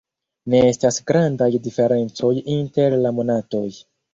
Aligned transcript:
Ne 0.53 0.61
estas 0.69 0.97
grandaj 1.11 1.49
diferencoj 1.67 2.33
inter 2.57 2.99
la 3.07 3.13
monatoj. 3.21 3.67